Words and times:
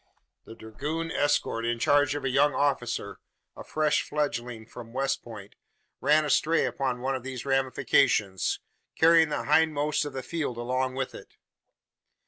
The 0.45 0.55
dragoon 0.55 1.11
escort, 1.11 1.63
in 1.63 1.77
charge 1.77 2.15
of 2.15 2.25
a 2.25 2.29
young 2.31 2.55
officer 2.55 3.19
a 3.55 3.63
fresh 3.63 4.01
fledgling 4.01 4.65
from 4.65 4.93
West 4.93 5.21
Point 5.21 5.53
ran 5.99 6.25
astray 6.25 6.65
upon 6.65 7.01
one 7.01 7.13
of 7.15 7.21
these 7.21 7.45
ramifications, 7.45 8.59
carrying 8.97 9.29
the 9.29 9.43
hindmost 9.45 10.03
of 10.05 10.13
the 10.13 10.23
field 10.23 10.57
along 10.57 10.95
with 10.95 11.13
it. 11.13 11.35